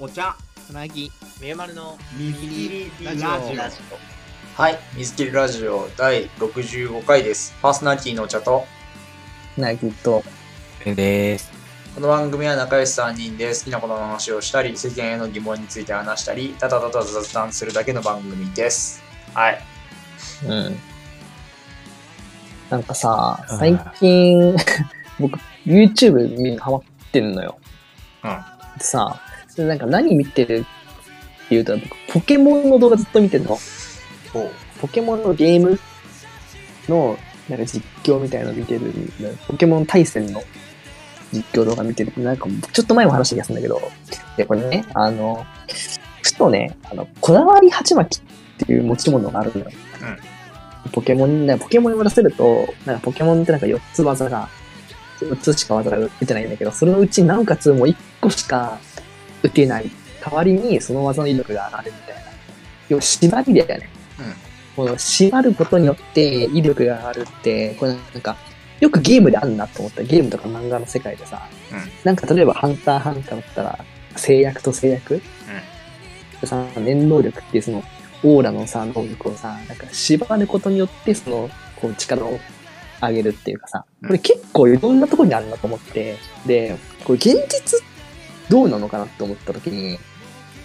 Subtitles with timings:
[0.00, 1.10] お茶つなぎ
[1.40, 3.78] みゆまるの水切りラジオラジ
[4.54, 7.52] はい、水切りラジオ第65回です。
[7.60, 8.64] パーソナリティのお茶と、
[9.56, 10.22] つなぎと
[10.84, 11.50] です。
[11.96, 19.02] この番組は仲良し3人で好きなことの話をしたり、世間への疑問について話したり、ただただ雑談するだけの番組です。
[19.34, 19.60] はい。
[20.46, 20.78] うん
[22.70, 24.56] なんかさうん最近
[25.18, 27.58] 僕 YouTube 見るのハマってんのよ
[28.22, 28.30] うん。
[28.78, 29.20] でさ
[29.58, 30.64] でなんか何見てる
[31.46, 33.58] っていうと僕ポケモンの動画ずっと見てんの？
[34.80, 35.78] ポケモンのゲーム
[36.88, 38.92] のなんか実況みたいなの見てる
[39.46, 40.42] ポケモン対戦の
[41.32, 42.12] 実況動画見てる。
[42.22, 43.80] なんかちょっと前も話した気がするんだけど、
[44.36, 45.44] で、これね、あの、
[46.22, 49.70] ふとね、あの、こだわり鉢巻きっていう持ち物があるのよ。
[50.92, 54.48] ポケモンね、ポケモンに渡せると、なんかポケモンってなんか4つ技が、
[55.20, 58.78] 4つしか技が打てないんだけど、そのうちなおかつもう1個しか
[59.42, 59.90] 打てない。
[60.24, 62.22] 代わりにその技の威力が上がるみたいな。
[62.88, 63.88] 要は縛りだよね。
[64.78, 68.36] この縛ることによって威力が上がるって、これなんか、
[68.78, 70.04] よくゲームであるなと思った。
[70.04, 75.20] ゲームとか漫画の世界でさ、うんなんか例えばハンターハンターだったら、制約と制約、
[76.40, 77.82] でさ、念能力っていうその、
[78.22, 82.38] オーラのさ、能力をさ、なんか縛ることによって、その、こう力を
[83.02, 86.16] 上げるっていうかさ、これ結構いろんなところにあるなと思って、
[86.46, 87.80] で、これ現実
[88.48, 89.98] どうなのかなって思った時に、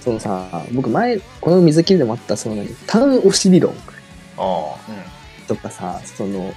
[0.01, 3.73] そのさ、僕前、この水切りでもあった、その何、ターン押し理論
[4.37, 4.75] あ
[5.47, 6.53] とかさ、その、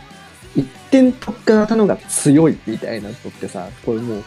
[0.57, 4.25] 一点特化型のが強いみたいなのってさ、これもう、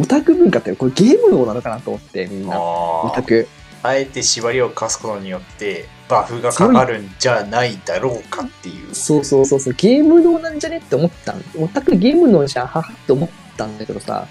[0.00, 2.48] オタク文化ってこれゲーム脳なのかなと思って、みんうん。
[2.48, 2.60] な。
[2.60, 3.10] オ。
[3.14, 3.48] タク。
[3.82, 8.94] あえて縛りを課すことによって、バフがかかるんじゃないだろうかっていう。
[8.94, 14.26] そうそうそうそう、ゲーム脳なんじゃねって思ったんオタクゲーム脳じゃん、ははって思ったんだけどさ、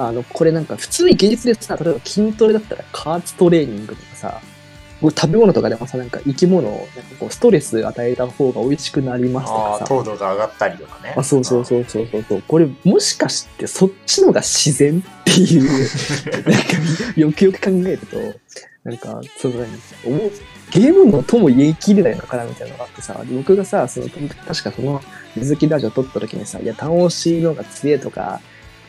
[0.00, 4.40] あの、これなんか普通に現実でさ、例えば筋トレだったら加圧トレーニングとかさ、
[5.02, 9.84] 食べ物とかでもさ、なんか生き物を、なんかこうストレス与えた方が美味しくなりますとああ、かさ。
[9.86, 11.14] 糖度が上がったりとかね。
[11.16, 12.42] あ、そうそうそうそうそうそう。
[12.46, 15.64] これ、もしかしてそっちのが自然っていう、
[16.48, 16.68] なんか、
[17.16, 18.16] よくよく考えると、
[18.84, 19.68] なんか、その何、
[20.04, 20.32] 思う
[20.70, 25.02] ゲームのとも言い切れないのかなみたいなのがあってさ、で僕がさ、その、確かその、
[25.34, 28.40] 水木ラジオ撮った時にさ、いや、単押しのが強いとか、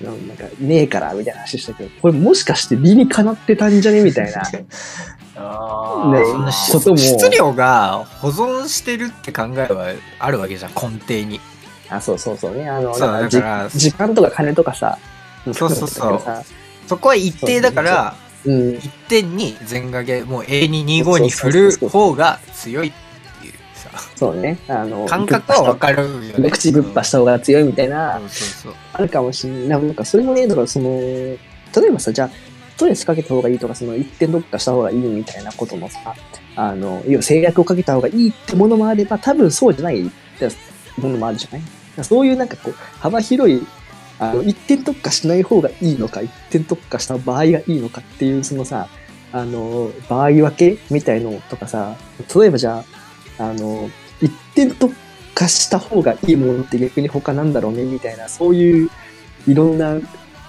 [0.04, 4.42] なんか、ねえから、みたいな話したけど、これもしかして理にかなってたんじゃねみたいな。
[5.36, 6.04] あ
[6.84, 11.40] とも質量が保存してるって考えはあるわけじゃん、根底に。
[11.90, 12.70] あ、そうそうそうね。
[12.70, 14.98] あの、だから時間とか金とかさ、
[15.46, 16.22] そうそうそう
[16.88, 18.76] そこは一定だから、うん。
[18.76, 22.92] 一点に全掛け、もう A225 に振る方が強い
[24.16, 24.58] そうね。
[24.68, 26.50] あの、感覚はわかるよね。
[26.52, 28.74] 口ぶっぱした方が強いみたいな、そうそうそう。
[28.94, 29.68] あるかもしれない。
[29.68, 31.38] なんかそれもね、だからその、例
[31.88, 36.00] えばさ、じゃあ、ストレスかけた方がいいとか、その一点特化した方がいいみたいなことのさ、
[36.56, 40.02] あの、要は制約をかけた方がいいってものもあれば、多分そうじゃない
[40.98, 42.04] ものもあるじゃない？
[42.04, 43.62] そういうなんかこう、幅広い、
[44.18, 48.88] あの、一点特化しない方がいいのか、一点特化した場合がいいのかっていう、そのさ、
[49.34, 51.96] あの、場合分けみたいのとかさ、
[52.36, 53.01] 例えばじゃあ、
[53.50, 53.90] あの、
[54.22, 54.94] 一点特
[55.34, 58.90] 化した方がいいものって逆に他なんだろうねみたいな、そういう
[59.48, 60.00] いろんな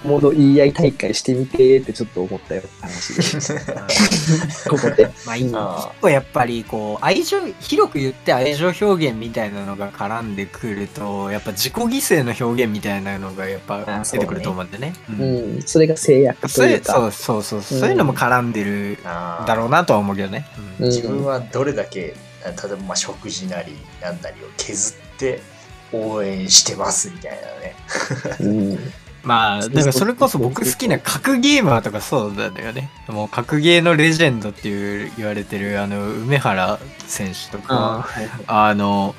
[0.03, 3.13] もの言い合い大会してみてってちょっと思ったよ、話。
[4.69, 5.09] ここで。
[5.25, 14.93] まあ、一あ個やっぱりこう愛情広く言って愛情表現みたいなのが絡んでくるとやっぱ自己犠牲の表現みたいなのがやっぱ出てくると思うんでね。
[15.09, 16.97] ううんん、それが制約とそういか。
[16.97, 20.45] いううそうそうそうそういうのも絡んでるだろうなとは思うけどね。
[20.57, 22.15] うんうん自分はどれだけ、
[22.51, 25.41] 例えばまあ食事なりなんなりを削って
[25.91, 27.75] 応援してますみたいなね。
[28.39, 28.79] うん。
[29.23, 32.89] まあだからそれこそ僕好きな格ゲーマーとかそうなんだよね。
[33.07, 38.07] もう格ゲーのレジェンドっていう言われてるあの梅原選手とか。
[38.47, 39.15] あの、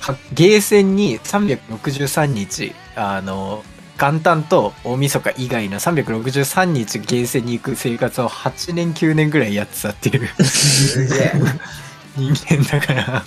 [0.00, 3.62] かゲーセンに363日、あの、
[3.98, 11.32] 元旦と大晦日以外の363日ゲーセンに行く生活を8年9年ぐらいやってたっていうすげえ。
[12.16, 13.24] 人間だから、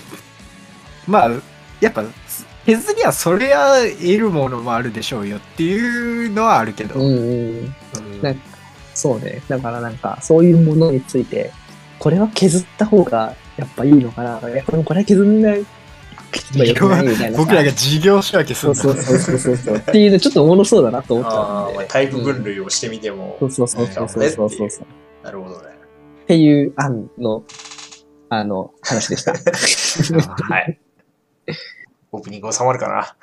[1.06, 1.30] まあ、
[1.80, 2.04] やっぱ、
[2.66, 6.96] 削りはそりゃ得るものもあるでしょうよっていうのはあるけど。
[6.96, 7.74] うんうん。
[7.96, 8.40] うんなんか
[8.94, 9.40] そうね。
[9.48, 11.52] だからなんか、そういうものについて、
[12.00, 14.50] これは削った方がやっぱいいのかな。
[14.50, 15.64] いや、これこれは削んない。
[17.36, 19.76] 僕らが事業仕分けするそうんだそうそうそうそう。
[19.76, 21.84] っていうのちょっとおもろそうだなと思っちゃあーまあ。
[21.84, 25.24] タイプ分類をしてみても、そうそうそうそうそうそうそう。
[25.24, 25.68] なるほどね。
[26.24, 27.44] っていう案の、
[28.30, 29.32] あの、話でした。
[30.44, 30.78] はい。
[32.10, 33.16] オープニング収まるかな。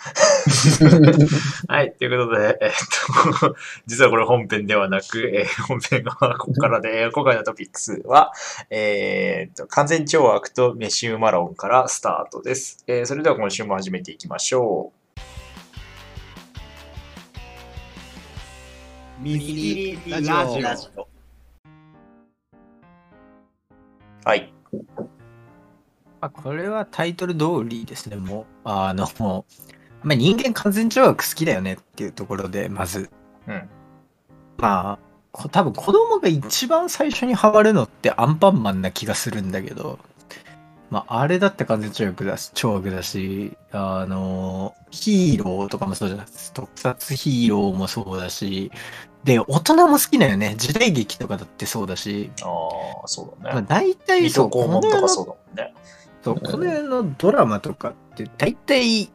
[1.67, 1.93] はい。
[1.93, 2.71] ということで、えっ
[3.39, 3.55] と、
[3.87, 8.31] 実はこれ本編ではなく、えー本編はここからで、今回のトピックスは、
[8.69, 12.83] えーっと、完全懲悪とメシウマロンからスタートです。
[12.85, 15.05] えーそれでは今週も始めていきましょう。
[19.19, 21.07] 右ラジオラジオ
[24.25, 24.54] はい。
[26.21, 28.45] あこれはタイトル通りですね、もう。
[28.63, 29.45] あの、
[30.03, 33.09] まあ、人間完全懲悪好きだよねっていうところで、まず。
[33.47, 33.69] うん。
[34.57, 34.99] まあ、
[35.31, 39.99] こ多分子供が一番最初にハマるのってアンパンマンな気がするんだけど、
[40.89, 48.71] まあ、あれだって完全懲悪だし、懲悪だし、あの、ヒーローとかもそうじゃないです特撮ヒーローもそうだし、
[49.25, 50.53] で、大人も好きだよね。
[50.55, 52.45] 時代劇とかだってそうだし、あ
[53.03, 53.67] あ、そうだまあ、ね。
[53.67, 55.73] 大体水そう、戸黄門とかそうだもんね。
[56.23, 59.09] そう、この世のドラマとかって大体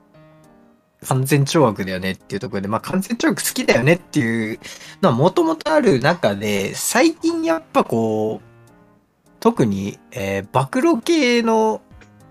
[1.06, 4.58] 完全懲悪だよねっていうところで、まあ完全懲悪好きだよねっていう
[5.00, 11.80] のはもともとある中で、最近やっぱこう、特に、えー暴露系の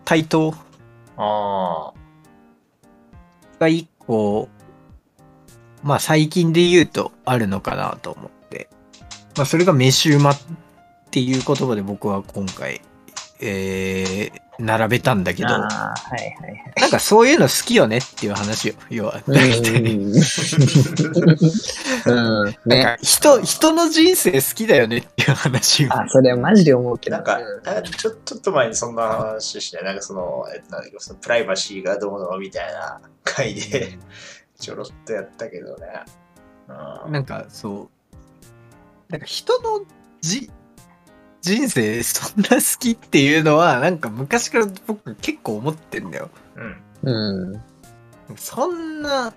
[0.04, 0.54] 台頭
[1.16, 1.94] あ
[3.58, 4.50] が一個、
[5.84, 8.70] まあ最近で言うとあるのかなと思って。
[9.36, 10.40] まあそれがメシウマっ
[11.12, 12.82] ていう言葉で僕は今回、
[13.40, 16.74] えー並べたんだけど、ああ、はいはいはい。
[16.82, 18.74] なんかそういうの好きよねっていう話よ。
[18.90, 19.22] 要は。
[19.26, 20.12] 大体うん。
[22.06, 22.84] なんね。
[22.84, 25.90] か人、人の人生好きだよねっていう話よ。
[25.94, 27.16] あ、それはマジで思うけど。
[27.16, 27.40] なんか
[27.98, 33.98] ちょちょっと前にそんな話して、なんかその、えっと、なんだっけそのプライバシーがどうのみたいな回で、
[34.60, 35.88] ちょろっとやったけどね。
[37.06, 39.12] うんなんかそう。
[39.12, 39.86] なんか人の
[40.22, 40.52] じ、
[41.42, 46.30] 人生そんな好きっていうのは、なんか昔から僕結構思ってんだよ。
[47.04, 47.50] うん。
[47.50, 47.54] う
[48.34, 48.38] ん。
[48.38, 49.34] そんな、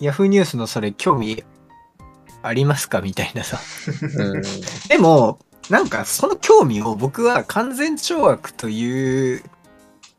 [0.00, 1.44] ヤフーニュースのそれ興味
[2.42, 3.58] ありますかみたいなさ。
[4.18, 4.42] うん。
[4.88, 5.38] でも、
[5.70, 9.42] なんかその興味を僕は完全懲悪という、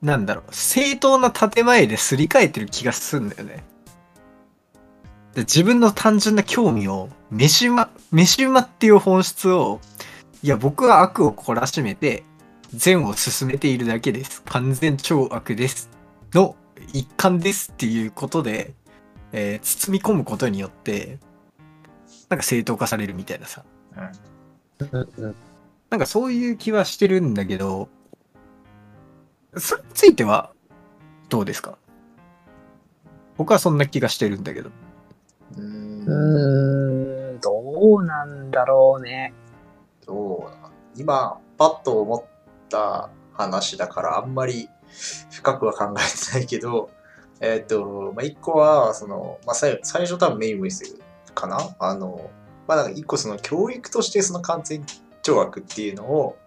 [0.02, 3.64] なんだろう、正当な建前ですり替えてる気がするんだよね。
[5.36, 9.82] で自分の単純な興味を、飯馬、飯馬っていう本質を、
[10.42, 12.24] いや、僕は悪を懲らしめて、
[12.74, 14.42] 善を進めているだけです。
[14.44, 15.90] 完全懲悪です。
[16.34, 16.56] の
[16.94, 18.74] 一環ですっていうことで、
[19.34, 21.20] えー包み込むことによって、
[22.30, 23.66] なんか正当化されるみたいなさ。
[24.82, 25.36] うん。
[25.90, 27.90] なんかそういう気はしてるんだけど、
[29.58, 30.52] それについては
[31.30, 31.78] どうですか？
[33.38, 34.70] 僕はそんな気がしてるんだけど。
[35.58, 39.34] うんうーん、どうなんだろうね。
[40.06, 42.24] どう今、パッと思っ
[42.70, 44.70] た話だから、あんまり
[45.32, 46.90] 深くは考えてないけど、
[47.42, 50.98] えっ、と、まあ、一個は、その、まあ、最最初多分メインムイス
[51.34, 51.76] かな？
[51.80, 52.30] あの、
[52.68, 54.84] まあ、一個その教育としてその完全
[55.22, 56.38] 懲悪っていうのを、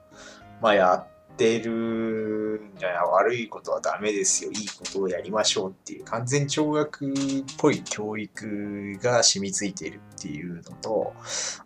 [0.61, 1.07] まあ、やっ
[1.39, 4.51] てるんじゃない悪いことはダメですよ。
[4.51, 11.15] いいことをやりましょうっていう完全懲悪っぽい教育が染みついているっていうのと、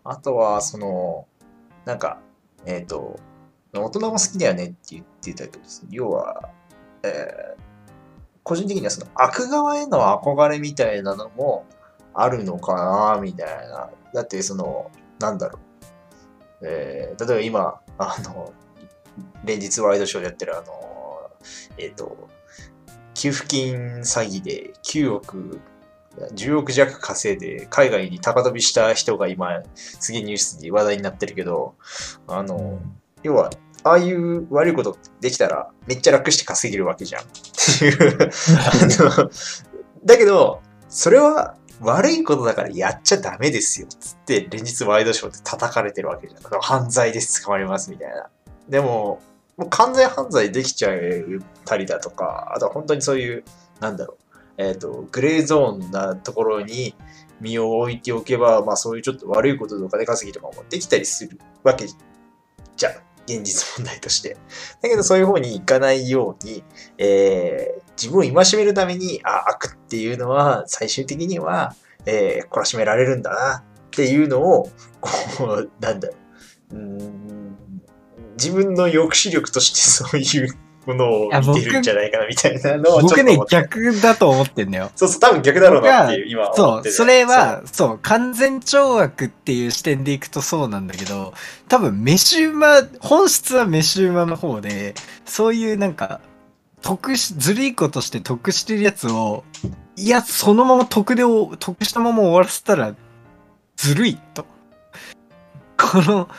[0.03, 1.27] あとは、その、
[1.85, 2.19] なんか、
[2.65, 3.19] えっ、と、
[3.73, 6.49] 大人も好きだよねって言ってたけど、要は、
[7.03, 7.63] えー
[8.45, 11.65] 個人的にはその悪側への憧れみたいなのも
[12.13, 12.75] あるのか
[13.15, 13.89] な、みたいな。
[14.13, 15.59] だって、その、なんだろ
[16.61, 16.67] う。
[16.67, 18.51] えー例えば今、あの、
[19.43, 20.65] 連日ワイドショーでやってるあの、
[21.77, 22.29] えっ、と、
[23.13, 25.59] 給付金詐欺で9億、
[26.35, 31.75] 10億弱稼いで海外に高飛びした人が今、すげえニュースに話題になってるけど、
[32.27, 32.79] あの、
[33.23, 33.51] 要は、
[33.85, 37.25] ああいう悪いことできたらめっちゃ楽して稼げるわけじゃんっ
[37.79, 38.31] ていう。
[40.05, 43.87] だけど、それは悪いことだからやっちゃダメですよ。
[43.87, 46.61] つって連日ワイドショーで叩かれてるわけじゃん。
[46.61, 48.29] 犯罪です、捕まりますみたいな。
[48.69, 49.21] でも、
[49.57, 50.93] もう完全犯罪できちゃっ
[51.65, 53.43] たりだとか、あとは本当にそういう、
[53.79, 54.23] なんだろう、
[54.57, 56.95] えっ、と、グレーゾーンなところに
[57.39, 62.93] 身を置いておけば、まあそういうちょっと悪いこととかで稼ぎとかもできたりするわけじゃん。
[63.25, 64.35] 現実問題として。
[64.81, 66.63] だけどそういう方に行かないように、
[66.97, 71.75] えー自分を戒めるために、あ、悪っていうのは最終的には、
[72.07, 76.15] えー懲らしめられるんだなっていうのを、こう、なんだろ
[76.71, 76.75] う。
[76.75, 77.32] うん
[78.33, 84.91] 自分の抑止力としてそういうものを見てるんじゃないかなみたいなのを僕ね逆だと思ってんだよ。
[84.95, 91.33] そうそう、多分逆だろうなっていう、今思そう、それは、そう、完全懲悪っていう視点でいくとそうなんだけど、
[91.67, 96.19] 多分、メシウマ、本質はメシウマの方で、そういうなんか、
[96.81, 99.43] 得し、ずるいことして得してるやつを、
[99.95, 102.93] いや、そのまま得でお、得したまま終わらせたら、
[103.77, 104.45] ずるいと。
[105.77, 106.29] この、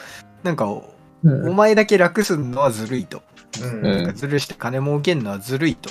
[0.42, 0.93] なんか、お
[1.24, 3.22] うんお前だけ楽すんのはずるいと。
[3.62, 5.90] うんうんなんかずるして金儲けんのはずるいと。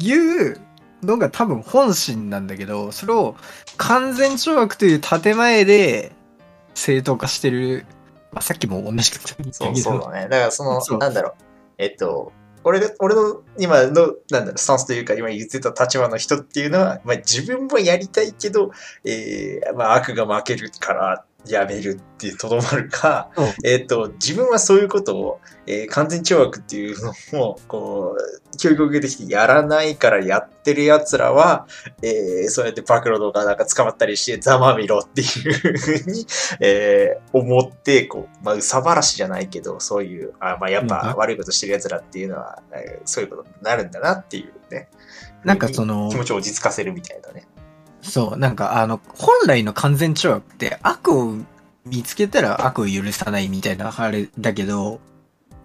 [0.00, 0.60] いう
[1.02, 3.36] のが多分本心なんだけど、それを
[3.76, 6.12] 完全懲悪という建前で
[6.74, 7.86] 正当化してる。
[8.32, 9.90] まあ、さっきも同じこと言ったそうけど。
[9.90, 10.28] そうだね。
[10.28, 11.34] だからそのそ、うなんだろう。
[11.78, 18.70] えっと、俺が、俺の今の、なんだろう、スタンスというか、今言ってた立場の人っていうのは、まあ自分もやりたいけど、
[19.04, 26.96] えー、まあ悪が負けるからやめるっていうとどまるか、うんえっと、自分はそういうことを、えー完全懲悪っていう
[27.32, 31.66] のを、こう、教育を受けてきてやらないからやってる奴らは、
[32.02, 36.26] えーそうやって暴露とかなんか捕まったりしてざまみろっていうふうに、
[36.60, 44.88] えー思って、こう、まあ、うさばらしじゃないけど、そういう、あまあ、やっぱうん悪いことしてる奴らっていうのは、えーそういうことになるんだなっていうね。
[45.44, 47.46] なんかその気持ちを落ち着かせるみたいなね。
[48.02, 51.34] そう、なんかあの、本来の完全懲悪って悪を
[51.84, 55.00] 見つけたら悪を許さないみたいなあれだけど、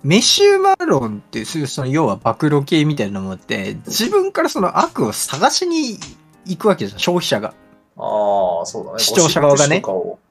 [0.03, 5.97] メシューマロンっていう、その要は暴露系みたいなものって、自分からその悪を探しに
[6.45, 7.53] 行くわけじゃん、消費者が。
[7.97, 8.99] ああ、そうだね。
[8.99, 9.81] 視聴者側がね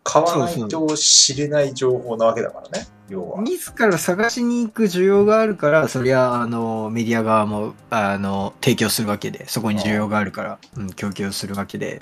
[0.04, 3.40] 買わないと知れない情報なわけだからね、要は。
[3.42, 12.00] 自ら探しに行く需要があるから、そりゃ、あの、メディア側も、あの、提供するわけで、そこに需要があるから、うん、供給するわけで、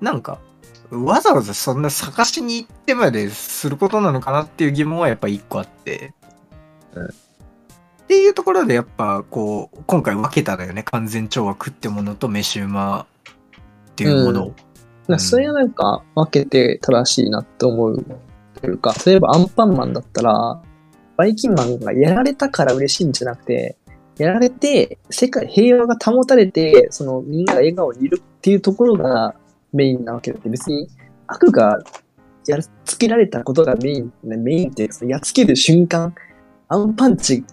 [0.00, 0.38] なんか、
[0.90, 6.14] わざわざそんな探しに行ってまですることなのかなっていう疑問はやっぱ一個あって、
[6.94, 7.08] うん
[8.10, 10.82] っていうところでやっぱこう、今回分けたのよね。
[10.82, 13.06] 完全懲悪ってものとメシウマ
[13.92, 14.54] っていうものを。
[15.06, 18.04] なそれはなんか分けて正しいなって思う
[18.60, 20.62] というか、例えばアンパンマンだったら、
[21.16, 23.76] バイキンマンがやられたから嬉しいんじゃなくて、
[24.18, 29.34] やられて、世界平和が保たれて、そのみんなが笑顔にいるっていうところが
[29.72, 30.88] メインなわけだって、別に
[31.26, 31.78] 悪が
[32.46, 36.14] やっつけられたことがメイン、メインってやっつける瞬間、
[36.68, 37.44] アンパンチ、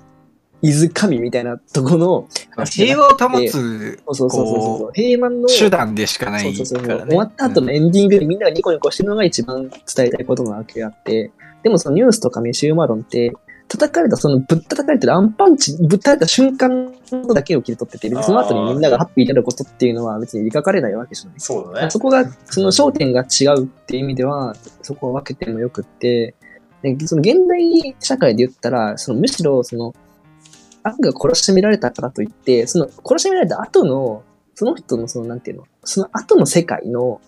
[0.62, 2.28] イズ神みたいなところの？
[2.66, 4.48] 平和を保つそうそうそう
[4.80, 7.10] そう平和の手段でしかないそうそうそうからね。
[7.10, 11.32] 終わった後のエンディングでみんながニコニコしてるのが一番伝えたいことなわけであって、
[11.64, 13.34] でもそのニュースとかメシウマロンって、
[13.68, 21.40] 叩かれた、そのぶったたかれてるアンパンチ、ぶったれた瞬間のだけを切り取ってて、その後にみんながハッピーになることっていうのは別に描かれないわけじゃない。
[21.40, 21.92] そうだね。
[21.92, 26.34] そこが、その焦点が違うっていう意味では、そこを分けてもよくって、
[26.82, 29.94] でその現代社会で言ったら、そのむしろその、
[30.88, 34.24] 悪が殺しめられたからといって、その殺しめられた後の、
[34.56, 37.22] その人のその、なんていうの、その後の世界の、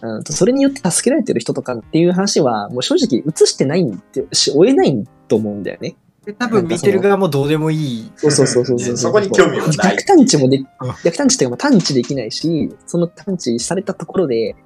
[0.00, 5.96] うんと、それによって助けられてる人とかっていう話は、もう正直映してないんでし、追えないと思うんだよね。
[6.24, 8.12] で多分見てる側もどうでもいい。
[8.16, 8.96] そうそうそうそうそう。
[8.96, 10.64] そこに興味はない逆探知もで、
[11.04, 14.56] 逆探知っていうか、まあ探知できないし、その探知されたところで、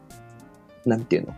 [0.87, 1.35] なんていうの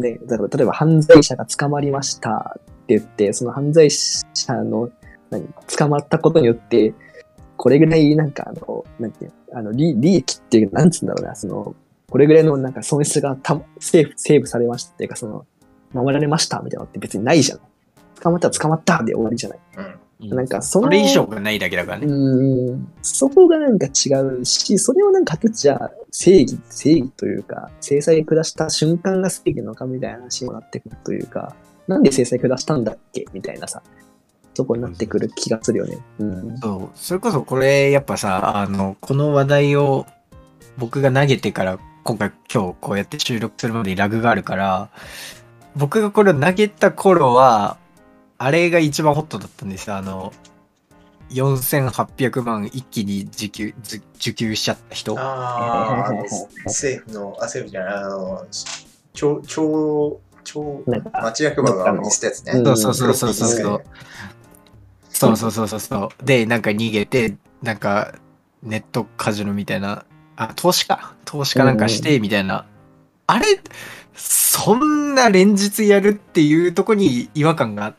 [0.00, 4.90] ね、だから例えば犯罪者が捕まりましたって言って、その犯罪者の、
[5.30, 6.94] 何、捕まったことによって、
[7.56, 11.74] これぐらいなんかあの、なんていうの、あの、利利益っていうか、なんつうんだろうな、その、
[12.10, 15.46] これぐらいのなんか損失がたセーフ、セーブされましたっていうか、その、
[15.92, 17.60] 守られましたみたいなのって別にないじゃん。
[18.20, 19.58] 捕まったら捕まったで終わりじゃない。
[19.76, 20.04] うん。
[20.30, 22.06] なんかその、それ以上がないだけだからね。
[22.06, 31.54] うん、そこがなんか違うし、それをなんかじゃあ正義、正義というか、制裁下した瞬間が正義なのかみたいな話にもなってくるというか、
[31.86, 33.82] なんで制裁下したんだっけみたいなさ、
[34.54, 35.98] そこになってくる気がするよね。
[36.18, 36.58] うん。
[36.58, 36.98] そう。
[36.98, 40.06] それこそこれ、やっぱさ、あの、この話題を
[40.76, 44.90] 僕が投げてから、今回今日こうやって収録するまでにラグがあるから、
[45.76, 47.78] 僕がこれを投げた頃は、
[48.38, 49.96] あれが一番ホットだったんですよ。
[49.96, 50.32] あの、
[51.30, 53.74] 4800万一気に受給、
[54.16, 55.18] 受給しちゃった人。
[55.18, 56.12] ああ、
[56.66, 58.46] 政府の、あ、政府じゃない、あの、
[59.12, 60.20] 超、超、
[61.22, 62.52] 町役場が見せたやつね。
[62.52, 63.82] そうそうそうそうそう。
[65.14, 66.24] そうそうそうそうそう。
[66.24, 68.14] で、なんか逃げて、なんか、
[68.62, 70.04] ネットカジノみたいな、
[70.36, 71.14] あ、投資か。
[71.24, 72.66] 投資かなんかして、みたいな。
[73.26, 73.60] あれ、
[74.14, 77.94] そんな連日やるっていうとこに違和感が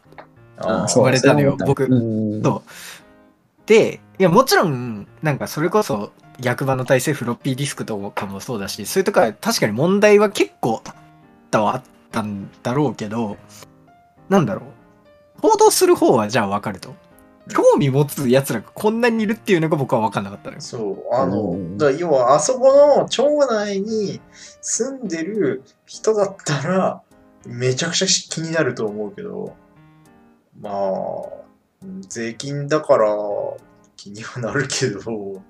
[0.57, 1.87] 生まれたのよ僕
[3.65, 10.93] で、いや、もちろん、なんかそれこそ、役場の体制、フロッピーディスクとかもそうだし、そういうとこは確かに問題は結構あっ
[11.49, 13.37] たはあったんだろうけど、
[14.29, 15.41] なんだろう。
[15.41, 16.95] 報道する方はじゃあわかると。
[17.53, 20.61] 興味持つ奴らがこんなにいるっていうのが僕は分かんなかったのよ。
[20.61, 21.77] そう、あの、うん。
[21.77, 24.19] だ要はあそこの町内に
[24.61, 27.01] 住んでる人だったら、
[27.45, 29.55] めちゃくちゃ気になると思うけど、
[30.59, 31.45] まあ、
[32.01, 33.07] 税金だから
[33.95, 35.41] 気にはなるけど、そ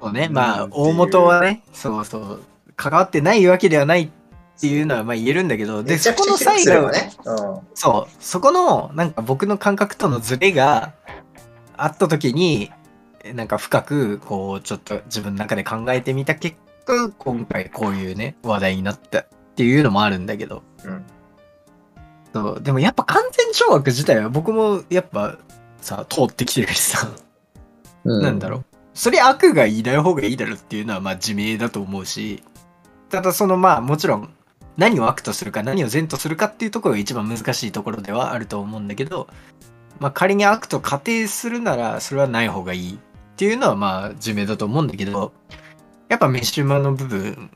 [0.00, 2.42] うね、まあ大元はね、そうそう、
[2.76, 7.12] 関わってないわけではないっていうのはまあ言えるんだけど、で、そこの際のばね。
[7.24, 7.60] うん。
[7.74, 10.92] そう、そこの、なんか僕の感覚とのズレが
[11.82, 12.70] あった時に、
[13.34, 21.04] なんか深く、こう、ちょっと自分の中で考えてみた結果、今回こういうね、話題になったっていうのもあるんだけど、うん。
[22.32, 25.38] そう、でもやっぱ完全懲悪自体は僕もやっぱ
[25.80, 27.10] さ、通ってきてるしさ、
[28.04, 28.64] うなんだろう。
[28.94, 32.42] それ悪がいない方がいいだろっていうのはまあ自明だと思うし、
[33.10, 34.32] ただそのまあもちろん
[34.76, 39.28] 何を悪とするか何を善とするかっていうところが一番難しいところではあると思うんだけど、
[40.02, 42.98] まあ仮に悪と仮定するならそれはない方がいいっ
[43.36, 45.32] ていうのはまあ自明だと思うんだけど、
[46.08, 47.50] やっぱメッシュマの部分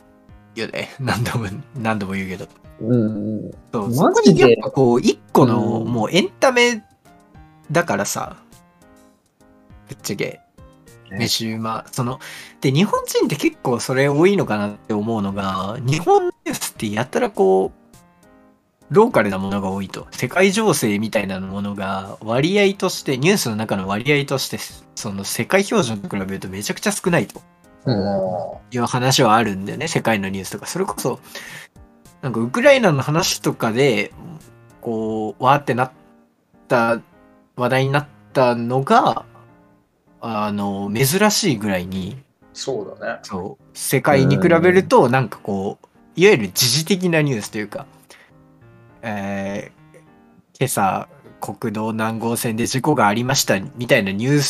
[0.55, 0.95] よね。
[1.01, 2.49] 何度も、何度も言うけど。
[2.81, 3.51] うんうん。
[3.73, 6.85] そう、マそにやっぱこう、一個のうんもうエンタメ
[7.71, 8.37] だからさ、
[9.89, 10.41] ぶっちゃけ、
[11.11, 11.85] ね飯うま。
[11.93, 12.19] その、
[12.61, 17.86] で、日本人って結構それ多いのかなって思うのが、日本ニュースってやたらこう、
[18.91, 20.07] ローカルなものが多いと。
[20.11, 24.59] 世界情勢みたいなものが割合として、ニュースの中の割合として、
[24.95, 27.41] その世界標準と比べるとめちゃくちゃ少ないと。
[27.85, 30.67] うんいう話はあるんだよね、世界のニュースとか。
[30.67, 31.21] それこそ、
[32.21, 34.13] なんかウクライナの話とかで、
[34.81, 35.93] こう、わーってなっ
[36.69, 37.01] た、
[37.57, 39.25] 話題になったのが、
[40.21, 42.21] あの、珍しいぐらいに、
[42.53, 43.21] そうだね。
[43.23, 47.87] そう、世界に比べると、なんかこう、いわゆる時事的なニュースというか、
[49.07, 49.77] えー
[50.59, 51.07] 今朝、
[51.43, 54.41] 国道何号線で事故がありましたみたいなニュー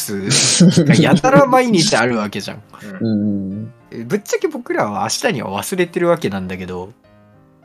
[0.70, 2.62] スが やたら毎日あるわけじゃん。
[3.00, 4.06] うんうん。
[4.06, 6.92] ぶっちゃけ僕らは明日には忘れてるわけなんだけど、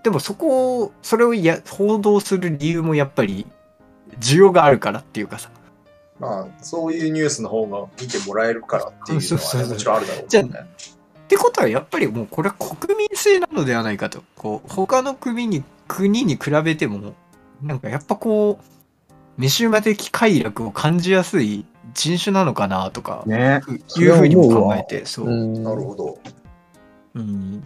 [0.03, 3.45] でもそこを、それをや報道する理由もやっぱり、
[4.19, 5.51] 需要があるからっていうかさ。
[6.19, 10.43] まあ、そういうニュースの方が見てもらえるからっていうのは、もちろんあるだろうじゃ。
[11.31, 14.21] ってことはやっぱりもうこれは国民性なのではないかと。
[14.35, 17.13] こう、他の国に、国に比べても、
[17.61, 21.63] なんかやっぱこう、飯馬的快楽を感じやすい
[21.94, 23.61] 人種なのかなとか、ね。
[23.96, 25.29] いうふうにも考えて、そう。
[25.29, 26.17] んなるほど。
[27.13, 27.63] うん。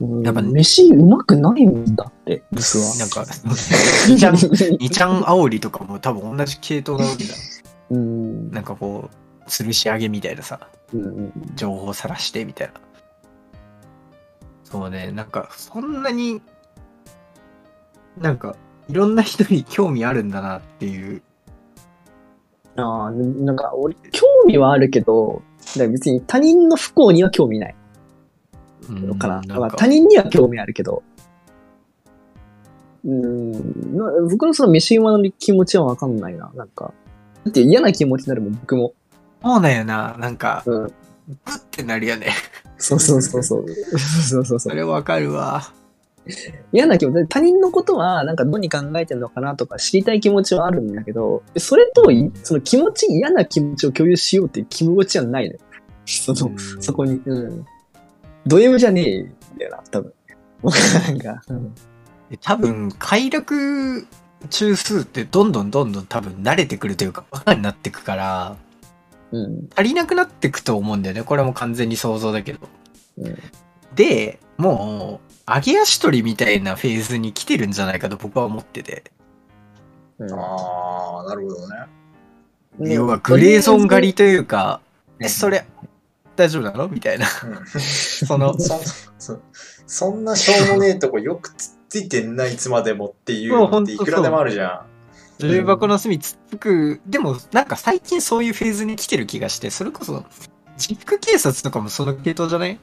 [0.00, 2.94] うんやっぱ飯うまくないんだって、僕は。
[2.96, 3.26] なんか、
[4.06, 4.36] 二ちゃん、
[4.78, 7.34] 二ちゃん煽りとかも多分同じ系統なわけだ。
[7.90, 8.52] うん。
[8.52, 10.60] なんかこう、吊るし上げみたいなさ、
[10.94, 12.74] うん情報さらしてみたいな。
[14.70, 16.40] そうね、なんか、そんなに、
[18.18, 18.56] なんか、
[18.88, 21.22] いろんな人に興味あるんだなっていう。
[22.76, 25.42] ああ、なんか、俺、興味はあるけど、
[25.76, 27.74] だ別に他人の不幸には興味ない
[28.88, 29.34] うかな。
[29.34, 31.02] なんかまあ他人には興味あるけど、
[33.04, 33.52] うん、
[33.96, 36.50] な僕のその飯馬の気持ちはわかんないな。
[36.54, 36.92] なんか、
[37.44, 38.94] だって嫌な気持ちになるもん、僕も。
[39.42, 40.82] そうだよな、なんか、うん。
[40.84, 40.92] グ
[41.46, 42.28] ッてなるよね。
[42.80, 43.66] そうそうそうそう。
[43.68, 44.58] そうそうそ。
[44.58, 45.72] そうれわかるわ。
[46.72, 55.60] 嫌な気持ち、他人のことはなんかどうに考えてるのかなとか知りたい気持ちはあるんだけど、それといその気持ち、嫌な気持ちを共有しようっていう気持ちはないのよ。
[56.06, 57.20] その、そこに。
[57.24, 57.66] うん。
[58.46, 60.12] ド M じゃねえんだよな、多分。
[60.62, 61.42] 僕なんか。
[61.48, 61.74] うん
[62.30, 64.06] で多分、快楽
[64.48, 68.56] 中数ってどんどんどんどん多分慣れてくるというか、バカになってくから、
[69.32, 69.68] うん。
[69.74, 71.22] 足りなくなってくと思うんだよね。
[71.22, 72.60] これも完全に想像だけど。
[73.18, 73.38] うん
[73.94, 79.02] で、もう、揚げ足取りみたいなフェーズに来てるんじゃないかと僕は思ってて。
[80.18, 81.76] うんああ、なるほどね。
[82.78, 84.80] ね要はグレーゾーン狩りというか、
[85.18, 85.66] うんえ、それ、
[86.36, 86.88] 大丈夫なの？
[86.88, 87.26] みたいな。
[87.26, 88.80] うんその、 そ
[89.18, 89.40] そ
[89.86, 94.86] そんなしょうもねえとこよくつっついてんな、いつまでもっていうのっていくらでもあるじゃ
[95.48, 100.24] 重箱の隅つっつく、でもなんか最近そういうフェーズに来てる気がして、それこそ、
[100.76, 102.78] 実家警察とかもその系統じゃない？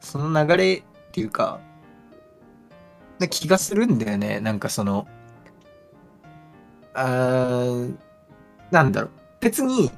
[0.00, 1.60] その流れっていうか、
[3.18, 4.40] な気がするんだよね。
[4.40, 5.06] なんかその、
[6.94, 7.96] あー
[8.70, 9.10] なんだろう。
[9.40, 9.90] 別に、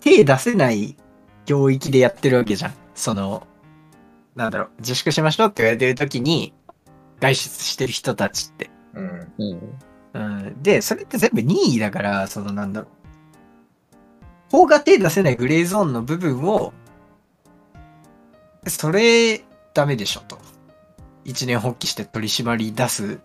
[0.00, 0.96] 手出せない
[1.46, 2.74] 領域でやってるわけじゃん。
[2.94, 3.46] その、
[4.34, 6.52] なんだろう、自粛しましょうって言われてる時に、
[7.20, 8.70] 外出してる人たちって。
[9.00, 9.32] ん。
[9.38, 9.78] うん。
[10.14, 10.44] うん。
[10.46, 10.62] うん。
[10.62, 12.90] で、それって全部任意だから、そのなんだろう。
[14.50, 16.72] 法が手出せないグレーゾーンの部分を、
[18.66, 20.38] それ、ダメでしょと。
[21.24, 23.18] 一年発起して取り締まり出す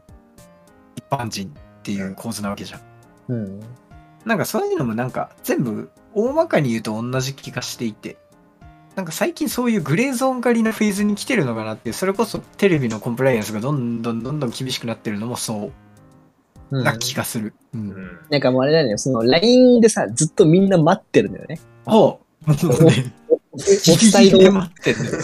[0.96, 2.82] 一般人っていう構図なわけじゃん。
[3.30, 3.60] うん。
[4.26, 8.18] なんかそういうのもなんか全部大まかに言うと同じ気がしていて、
[9.00, 15.72] なんか最近そういうグレーゾーン狩りのフェーズに来てるのかなっていう、それこそテレビのコンプライアンスがどんどんどんどん厳しくなってるのもそ
[16.72, 16.78] う。
[16.78, 17.54] うんな気がする。
[17.74, 17.78] う。
[17.78, 18.20] うんん。
[18.30, 21.62] なんかもうあれだよね、その LINE でさ、ずっとみんな待ってるんだよね。
[21.86, 22.52] おもう
[22.84, 23.14] ね、
[23.54, 25.18] オフサイド待ってんだよ。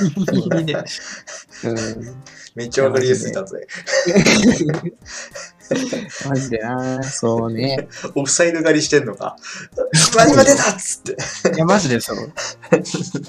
[0.00, 2.16] ギリギリでうん
[2.56, 3.44] めっちゃわかりやすい例え。
[6.28, 7.88] マジでなそうね。
[8.14, 9.36] オフサイド狩りしてんのか。
[10.16, 11.54] 何が出たっつって。
[11.54, 12.16] いや、マジでそう。
[12.16, 12.76] は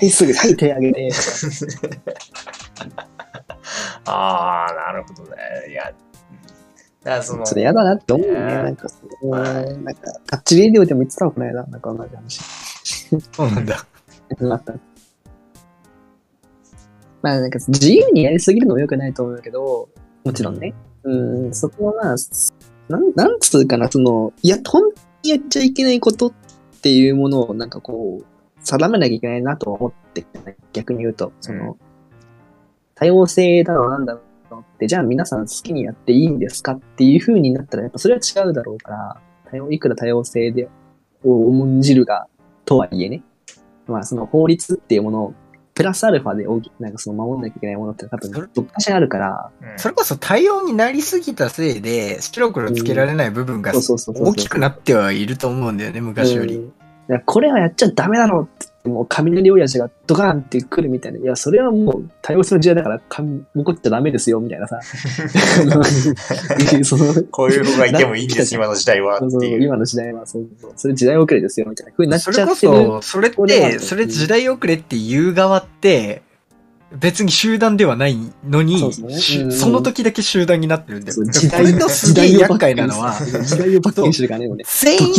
[0.02, 1.10] い、すぐ、はい、手上げて。
[4.06, 5.38] ああ、なるほどね。
[5.70, 5.84] いや、
[7.04, 8.34] だからその、それ嫌だなって思うね。
[8.34, 12.40] ねなんか、そうなんか、タッチレディオでも言ってたのこの間、なんか同じ話。
[13.32, 13.86] そうなんだ。
[14.42, 14.74] あった。
[17.22, 19.90] まあなんか自由にやりすぎるのも良くないと思うけど、
[20.24, 20.74] もちろんね。
[21.04, 22.16] うん、そこはまあ、
[22.90, 26.34] なん、なんつうかな、その、いや、本当にやっちゃいけないことっ
[26.82, 28.26] ていうものをなんかこう、
[28.64, 30.26] 定めなきゃいけないなとは思って。
[30.74, 31.78] 逆に言うと、その、
[32.96, 34.20] 多様性だろうなんだろ
[34.52, 40.70] うって、じゃあ皆さん好きにやっていいんですかっていう風になったら、やっぱそれは違うだろうから、多様いくら多様性で、
[41.24, 42.28] を重んじるが、
[42.66, 43.24] とはいえね。
[43.88, 45.34] まあその法律っていうものを、
[45.80, 49.80] プラスアルファで大きなんかその守んなきゃいけないものって多分それどっかしらあるから、うん。
[49.80, 56.70] それこそ対応になりすぎたせいで、白黒つけられない部分が大きくなってはいると思うんだよね、昔より。
[57.26, 61.20] これはやっちゃダメだろって、もう雷親父がドカーンって来るみたいな。
[61.20, 64.80] いや、それはもう多様性の時代だから、かん怒っちゃダメですよ、みたいなさ。
[66.84, 69.64] そのこういう子がいてもいいんです、今の時代はってそういう。
[69.64, 72.72] 今の時代はそうそう、それ時代遅れですよ、みたいな風になっちそれこゃってる。
[72.74, 76.22] そ、それって、これはそれ時代遅れって言う側って、
[76.98, 81.24] 別に集団ではないのに、そねの時だけ集団になってるんだよ。
[81.26, 84.64] 時代れのすげえ厄介なのは、時代をバックにしてるからね、もうね。
[84.66, 85.14] 全員。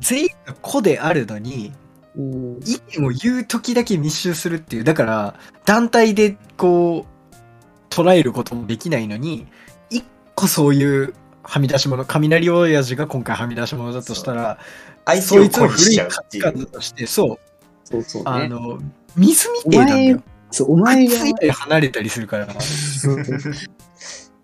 [0.00, 1.83] 全員が子であるのに、うん
[2.16, 4.84] 意見を言う時だけ密集するっていう。
[4.84, 9.46] だから、団体でこう、捉えることもできないのに、
[9.90, 14.58] 一個そういうはみ出し物、雷親父が今回はみ出し物だとしたら、
[15.04, 17.38] 相手そいつのを恋し古いちゃうっていうとして、そう、
[17.84, 18.30] そうそうね。
[18.30, 18.78] あの、
[19.16, 20.22] 水みてえなんだよ。
[20.50, 21.14] そう、お前が
[21.52, 22.48] 離れたりするから。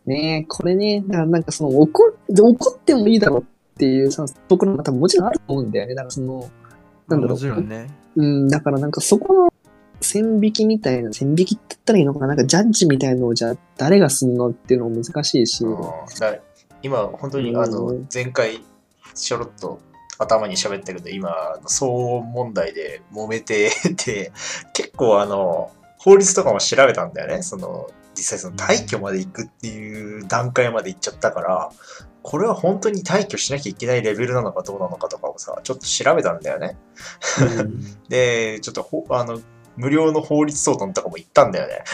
[0.06, 3.44] ねえ、これね、なんかその怒怒ってもいいだろうっ
[3.76, 5.94] ていうさ、ところが多分もちろんあると思うんだよね。
[5.94, 6.50] だからその、
[7.10, 7.36] なんだろう。
[7.36, 7.88] もちろんね。
[8.16, 9.52] うん、だからなんかそこの
[10.00, 15.64] 線引きみたいな、線引きって言ったらいいのかななんかジャッジみたいのをじゃあ誰がすんのっていうのも難しいし。
[15.64, 15.86] うんだ
[16.18, 16.38] から
[16.82, 18.64] 今、本当にあのうん前回
[19.14, 19.80] ちょろっと
[20.18, 21.30] 頭に喋ったけど、今、
[21.66, 24.32] 騒音問題で揉めてて、
[24.72, 27.42] 結構あの、法律とかも調べたんだよね。
[27.42, 31.70] その、実際その退去まで行くっていう段階まで行っちゃったから、
[32.22, 36.76] これは本当に退去しなきゃいけないレベルなのかどうなのかとかをさ、ちょっと調べたんだよね。
[37.58, 39.40] うん で、ちょっとほ、あの、
[39.76, 41.84] 無料の法律相談とかも行ったんだよね。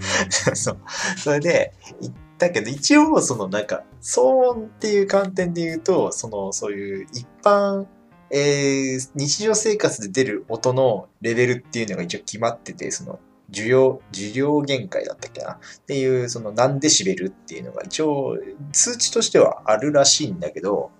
[0.54, 0.78] そう。
[1.18, 7.86] それで、言ったけど、一応、そのなんか、騒音っていう観点で言うと、その、そういう一般、
[8.30, 13.20] えー日常生活で出る音のレベルっていうのが一応決まってて、その、
[13.52, 18.38] 受容、受量限界だったっけなっていう、その何デシベルっていうのが一応、
[18.72, 20.90] 数値としてはあるらしいんだけど、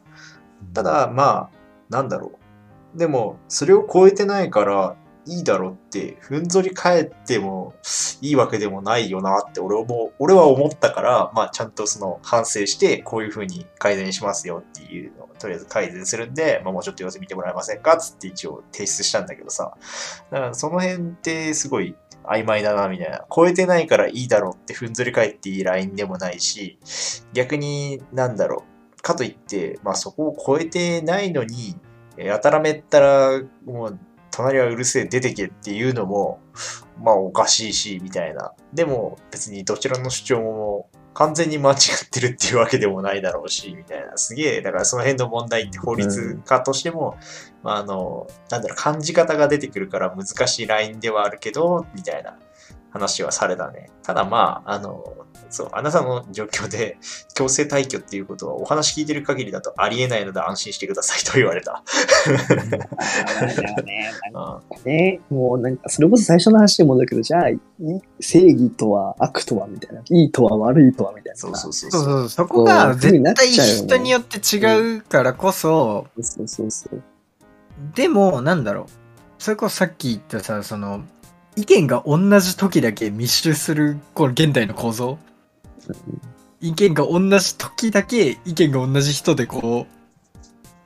[0.75, 1.51] ただ、まあ、
[1.89, 2.39] なんだろ
[2.95, 2.99] う。
[2.99, 7.75] でも、それを超えてないから、いいだろうって、ふんぞり返っても
[8.21, 19.77] いいわけでもないよなって俺も、俺は思ったから、まあちゃんとその反省して、こういう風に改善しますよっていうのをとりあえず改善するんで、まあもうちょっと様子見てもらえませんかつって一応提出したんだけどさ。
[20.33, 23.25] だからその辺ってすごい曖昧だなみたいな。
[23.35, 26.79] 超えてないからいいだろうってふんずり返っていいラインでもないし、
[27.33, 28.65] 逆になんだろ
[28.99, 29.03] う。
[29.03, 31.77] かといって、まあそこを超えてないのに、
[32.17, 33.99] えーやたらめったら、もう、
[34.31, 36.41] 隣はうるせえ出てけっていうのも、
[37.03, 38.53] まあおかしいし、みたいな。
[38.73, 44.17] でも別にどちらの主張も完全に間違ってるっていうわけでもないだろうし、みたいな。
[44.17, 47.17] すげえ、だからその辺の問題って法律家としても、
[47.63, 52.37] まああの、なんだろう、感じ方が出てくるから難しいラインではあるけど、みたいな
[52.93, 53.91] 話はされたね。
[54.03, 55.03] ただまあ、あの、
[55.49, 56.99] そう、あなたの状況で
[57.35, 61.83] 強制退去っていうことはお話聞いてる限りだとありえないので安心してください と言われた。
[63.85, 64.13] ね。
[64.33, 67.59] なんかうんね、もうなんか、それこそ最初の話に戻るけど、じゃあ、い
[68.21, 71.37] 正義とは悪とはみたいな、いいとは悪いとはみたいな。
[71.37, 72.19] そうそうそうそうそう。
[72.19, 77.03] そう、そこが絶対人によって違うからこそ、そうそうそう。
[77.95, 78.85] でも、なんだろう。
[79.39, 81.03] それこそさっき言ったさ、その、
[81.57, 85.19] 意見が同じ時だけ密集する、この現代の構造。
[86.61, 90.03] 意見が同じ時だけ、意見が同じ人でこう、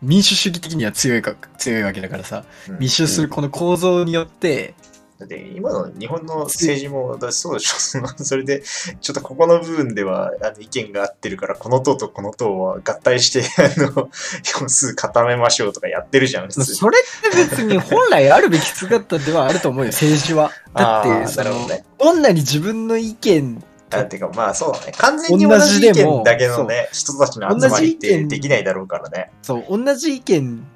[0.03, 4.75] 民主主義的には強いか、強いわけだからさ、うん密集するこの構造によって、
[5.19, 8.07] だって今の日本の政治もだそうでしょ。
[8.23, 8.63] それで
[9.01, 14.11] ちょっとここの部分ではあの意見が合ってるからこの党とこの党は合体して あの
[14.45, 20.51] 票数固めましょうとかやってるじゃんそれって別に本来あるべき姿ではあると思うよ、 政治は。
[20.75, 21.85] だって、そのね。
[21.99, 24.93] どんなに自分の意見、あてかまあそうだね。
[24.99, 29.31] 完全に同じ意見だけのね人たちの集まりってできないだろうからね。
[29.43, 30.67] そう、同じ意見、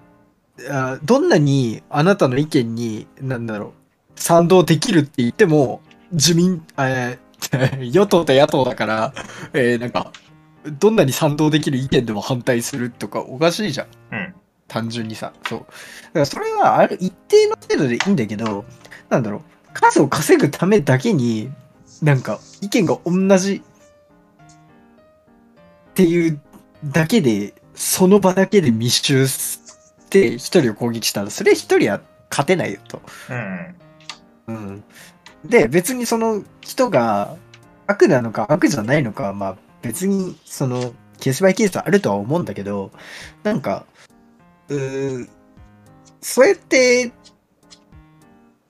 [0.70, 3.72] あどんなにあなたの意見に、なんだろう、
[4.20, 5.80] 賛同できるって言っても、
[6.12, 7.30] 自民、えー
[7.90, 9.14] 与党と野党だから、
[9.54, 10.12] えーなんか、
[10.78, 13.86] どんなに賛同できる意見でも反対するとかおかしいじゃん。
[14.12, 14.34] うん
[14.68, 15.32] 単純にさ。
[15.48, 15.58] そう。
[15.58, 15.70] だか
[16.20, 18.64] らそれはある一定の程度でいいんだけど、
[19.08, 19.40] なんだろう、
[19.72, 21.50] 数を稼ぐためだけに、
[22.02, 23.62] なんか意見が同じっ
[25.94, 26.40] ていう
[26.84, 29.58] だけで、その場だけで密集し
[30.08, 33.02] て一人を攻撃したら、それ一人は勝てないよと。
[33.30, 33.74] うん
[34.54, 34.84] うん。
[35.44, 37.36] で、別にその人が
[37.86, 42.90] 悪なのか悪じゃないのかは、まあ別にそのケースバイケースあるとは思うんだけど、
[43.42, 43.86] なんか、
[44.68, 45.28] うー
[46.20, 47.12] そうやって、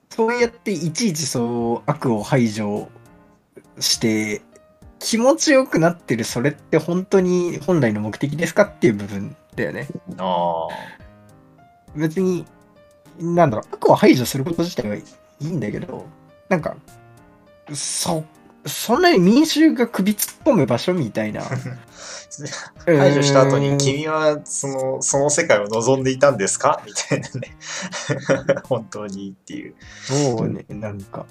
[0.09, 2.89] そうやっていちいちそう悪を排除
[3.79, 4.41] して、
[4.99, 9.87] 気持ちよくなってるそれって本当に本来の目的ですかっていう部分だよね。
[10.17, 10.67] あ
[11.95, 12.45] 別に、
[13.19, 14.95] なんだろう、悪を排除すること自体は
[15.41, 16.05] いいんだけど、
[16.49, 16.75] なんか、
[17.73, 18.23] そ、
[18.65, 21.41] そんなに民衆が首突っ込む場所みたいな。
[21.41, 21.45] あ
[22.85, 26.81] 排除した後にうん君はそのその世界を望んでいたんですか？
[26.85, 27.55] みたいなね。
[28.69, 29.75] 本当にっていう。
[30.05, 31.25] そうね、なんか、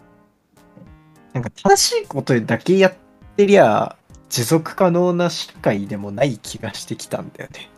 [1.33, 2.95] なんか正しいことだけやっ
[3.37, 3.97] てりゃ、
[4.31, 7.69] 持続可能な社会でもない気がしてきたんだよね。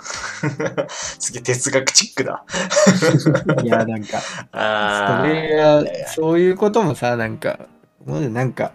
[0.91, 2.45] すげえ哲学チックだ
[3.65, 4.19] いや、なんか、
[4.53, 7.59] あーそれがいやいや、そういうこともさ、なんか、
[8.05, 8.73] もうなんか、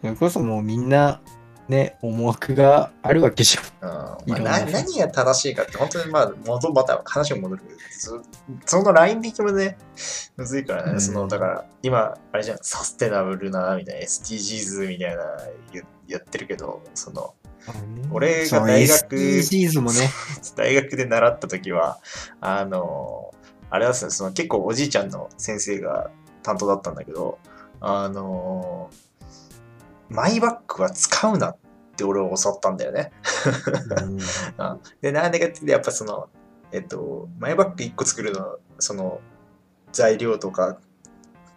[0.00, 1.20] それこそもうみんな、
[1.68, 3.90] ね、思惑があるわけじゃん。
[3.90, 4.60] うんまあ、いろんな。
[4.60, 8.22] な何が正しいかって本当にまあ元また話が戻るけどそ
[8.64, 9.76] そのライン引きもね
[10.36, 11.00] むずいからね、うん。
[11.00, 15.22] そのだから今あれじゃんサステナブルなみたいな SDGs みたいな
[15.72, 17.34] 言やってるけどその
[18.12, 20.08] 俺が大学 SDGs もね、
[20.54, 21.98] 大学で習った時は
[22.40, 23.34] あの
[23.70, 26.10] あれはですねその結構おじいちゃんの先生が
[26.44, 27.38] 担当だったんだけど
[27.80, 28.90] あの
[30.08, 31.56] マイバッグは使うなっ
[31.96, 33.12] て俺を教わったんだよね。
[34.02, 34.18] うん。
[35.00, 36.28] で、なんでかってやっぱその、
[36.72, 39.20] えっと、マイバッグ1個作るの、その、
[39.92, 40.78] 材料とか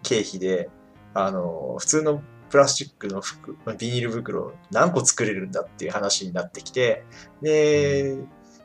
[0.03, 0.69] 経費で、
[1.13, 7.03] あの、普通のプラスチックの服、まあビニール袋何個作れるんだっていう話になってきて、
[7.41, 8.17] で、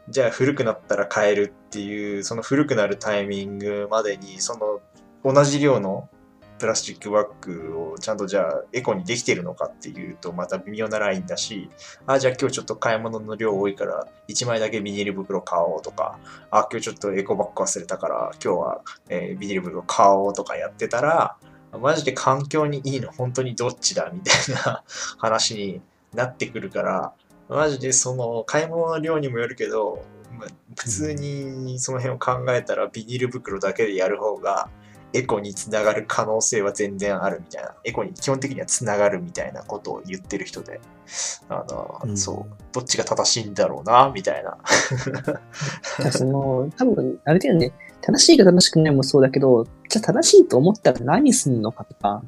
[0.09, 4.57] じゃあ古くなったら買えるっていう、その古くなるタイミングまでに、そ
[5.25, 6.09] の同じ量の
[6.59, 11.69] プラスチックバッグをちゃんとじゃあエコにできてるのかっていうとまた微妙なラインだし、
[12.07, 16.19] あ、じゃあ今日ちょっと買い物の量多いから1枚だけビニール袋買おうとか、
[16.51, 21.37] あ、今日ちょっとエコバッグ忘れたから今日は、えビニール袋買おうとかやってたら、
[21.81, 24.85] マジで環境にいいの本当にどっちだみたいな
[25.19, 25.81] 話に
[26.15, 27.13] なってくるから、
[27.49, 30.05] マジでその買い物の量にもよるけど、
[30.77, 34.69] 普通にその辺を考えたらビニール袋だけでやる方が
[35.15, 40.81] エコにつながる可能性は全然あるみたいな、エコに基本的にはつながるみたいなことを言ってる人で、
[41.49, 42.17] あの、うん。
[42.17, 44.59] そう、どっちが正しいんだろうな、みたいな。
[46.11, 52.23] その、多分、あれだよね、正しいか正しくないもそうだけど、じゃあ正しいと思ったら何すんのかとか、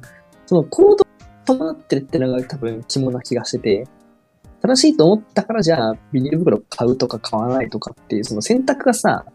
[0.45, 1.05] その行動
[1.45, 3.87] 伴ってるってのが多分肝な気がしてて、
[4.61, 9.25] 正しいと思ったからじゃあビニール袋買うとか買わないとかっていうその選択がさ、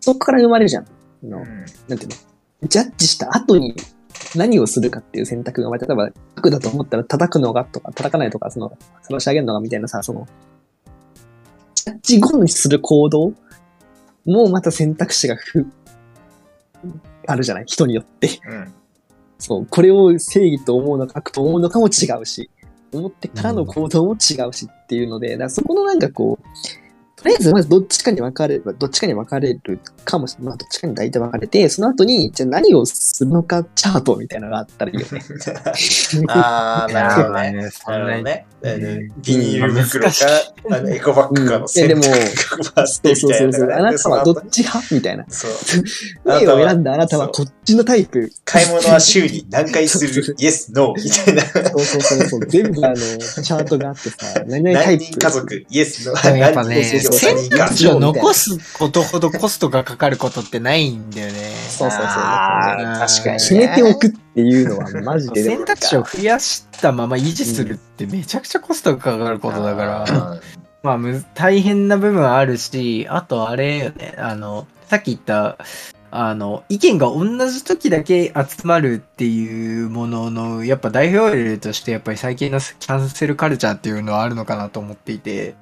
[0.00, 0.84] そこから生まれるじゃん。
[0.84, 0.88] あ
[1.22, 1.46] のうん。
[1.88, 2.31] なんていうの？
[2.68, 3.74] ジャッジした後に
[4.36, 8.72] 何をするかっていう選択が、まあ例えば、悪だと思ったら叩くのがとか、叩かないとか、その、
[9.02, 10.26] 晒し上げるのがみたいなさ、その、
[11.74, 13.32] ジャッジ後にする行動
[14.24, 15.66] もまた選択肢がふ、
[17.26, 18.28] あるじゃない人によって。
[18.46, 18.72] うん。
[19.38, 22.50] そう、これを正義と思うのか悪と思うのかも違うし、
[22.92, 26.81] 思ってからの行動も違うしっていうので、だそこのなんかこう、
[27.22, 30.46] とりあえずまずどっちかに分かれる、どっちかに分かれるかもしれない。
[30.48, 35.22] まあどっちかに大体分かれて、その後に、じゃあ何をするのかチャートみたいなのがあったらいいよね。
[36.28, 37.52] あー、なるほどね。
[37.54, 37.62] ね。
[37.62, 38.46] なそんなにるほどね。
[38.64, 40.14] うんビニール袋か
[40.70, 43.72] あのエコバッグかの選うんいや択バスそうそうそうそう。
[43.72, 44.94] あなたはどっちち派？
[44.94, 45.24] みたいな。
[45.28, 45.50] そう。
[46.30, 46.94] A を選んだ？
[46.94, 48.30] あなたはこっちのタイプ。
[48.44, 51.42] 買い物は週に何回する ?Yes, No みたいな。
[51.42, 52.46] そうそうそうそう。
[52.46, 55.04] 全部あの、チャートがあってさ、何々タイプ。
[55.04, 56.76] 何人家族 ?Yes, No でもやっぱね、
[57.12, 61.32] 選択肢を残すことほどコストがかかることってないんだよね。
[61.68, 63.38] そうそうそう確かにね。
[63.38, 70.40] 決めておくっていうのはマジで選択肢を増やしたまま維持するってめちゃくちゃコストがかかることだから、ら。
[70.82, 75.58] まあむ大変な部分はあるし、あとあれよね、あの、さっき言った、
[76.10, 85.54] あの、意見が同じ時だけ集まるっていうものの、やっぱ代表例として、やっぱり最近のキャンセルカルチャーっていうのはあるのかなと思っていて、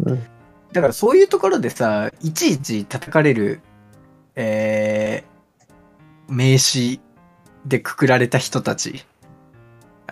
[0.00, 0.22] うん
[0.72, 3.60] だからそういうところでさ、いちいち叩かれる、
[4.36, 7.00] えー、名詞
[7.66, 9.04] でくくられた人たち。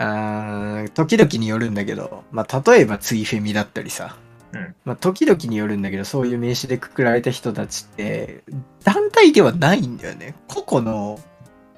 [0.01, 4.16] あー時々によるんだけど、まあ、例えばツイフェミだったりさ、
[4.53, 8.44] うんまあ、時々によるんだけど、そういう名詞でくくられた人たちって、
[8.85, 10.37] 団体ではないんだよね。
[10.47, 11.18] 個々の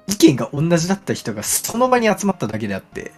[0.07, 3.11] 意見が同じだった人がその場に集まっただけであって。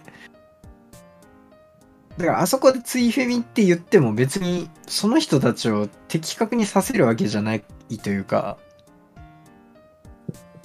[2.16, 7.64] だからあそこでツイフェミって言っても別にその人たちを的確にさせるわけじゃない
[8.02, 8.56] というか、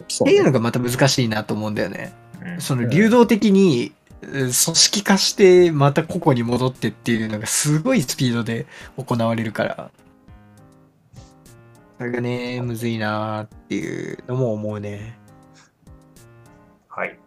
[0.07, 2.13] そうねっていうのがまた難しいなと思うんだよね。
[2.43, 9.91] うんその流動的にえー組織化してまた個々に戻ってっていうのがすごいスピードで行われるから。
[11.97, 15.19] それがね、むずいなーっていうのも思うね。
[16.87, 17.19] はい。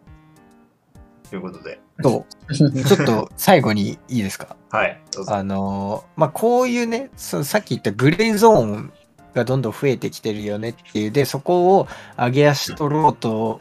[1.29, 1.79] ということで。
[2.03, 2.69] と、 ちょ
[3.03, 4.57] っと最後にいいですか？
[4.71, 5.01] はい。
[5.29, 8.93] あのーまあ、こういうねそさっき言ったグレーゾーン
[9.35, 13.61] がどんどん増えてきてるよねっていうでそこを上げ足取ろうと、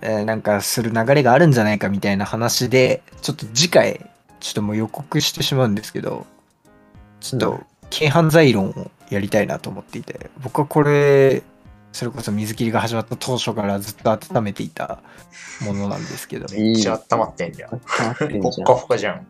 [0.00, 6.26] えーなんかする流れがあるんじゃないかみたいな話でちょっと次回ちょっともう予告してしまうんですけど
[7.20, 7.60] ちょっと
[7.96, 11.42] 軽犯罪論をやりたいなと思っていて僕はこれ
[11.92, 15.00] それこそ水切りが始まった当初からずっと温めていた
[15.60, 17.80] ものなんですけどめっちゃ温まってんじゃん。
[17.98, 19.26] 変わってんじゃんぽっかぽかじゃん。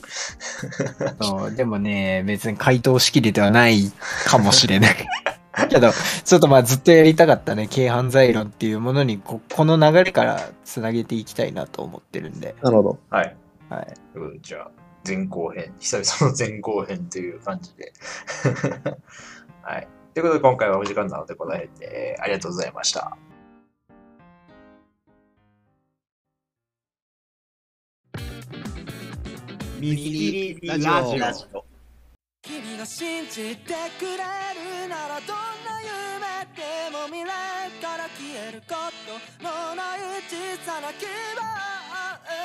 [1.21, 3.93] そうでもね、別に回答しきれてはない
[4.27, 4.97] かもしれない。
[5.69, 5.91] けど、
[6.25, 12.55] ちょっとまあずっとやりたかったね、軽犯罪論っていうものにこ、この流れからつなげていきたいなと思ってるんで。
[12.63, 12.99] なるほど。
[13.11, 13.37] はい。
[13.69, 13.95] はい。
[14.15, 14.71] うことでじゃあ、
[15.07, 15.75] 前後編。
[15.79, 17.93] 久々の前後編という感じで。
[19.63, 19.89] はい。
[20.15, 23.17] ということで、今回はお時間なので答えて、ありがとうございました。
[29.81, 31.65] ミキリラジオ。
[32.43, 38.75] 君が信じてくれるならどんな夢でも未来から消えるこ
[39.07, 39.99] とのない
[40.29, 41.53] 小さな希望を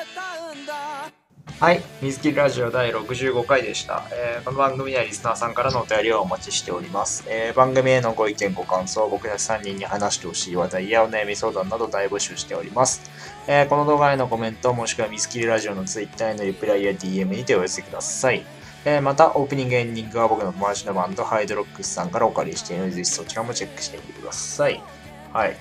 [0.04, 1.27] 歌うんだ
[1.60, 1.82] はい。
[2.04, 7.26] 水切りラジオ第65回でした、えーこの番組ではリスナーさんからのお便りをお待ちしております。
[7.28, 13.02] えー番組へのご意見、ご感想、僕たち3人に話してほしい話題やお悩み相談など大募集しております。
[13.48, 18.46] えーこの動画へのコメント、もしくは水切りラジオの Twitter へのリプライや DM にてお寄せください。
[18.86, 24.80] えーまた、オープニングエンディングは僕の友達のバンド、ハイドロックスさんからお借りしているので、ぜひそちらもチェックしてみてください。
[25.34, 25.58] はい。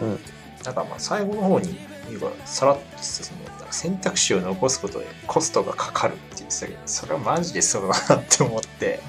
[0.00, 0.20] うん。
[0.64, 1.76] なんかまあ最後の方に、
[2.08, 3.40] 言えばさらっとその
[3.72, 9.00] 選択肢を残すことでコストがかかるって言ってたけど、それはマジでそうだなって思って、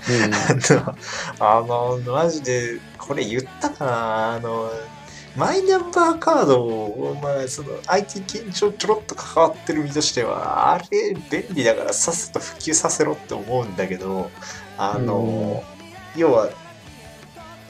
[1.39, 4.33] あの、マジで、これ言ったかな。
[4.33, 4.71] あの、
[5.35, 14.29] マイナンバーカードを、まあ、その IT 緊張ちょろっと関わってる身としては、あれ便利だからさっさと普及させろって思うんだけど、
[14.77, 15.63] あの、
[16.15, 16.49] 要は、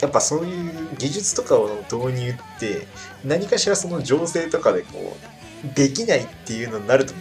[0.04, 2.86] やっぱそういう技術とかを導入って、
[3.24, 7.14] 何かしらその情勢とかでこう、できないっていうのになると、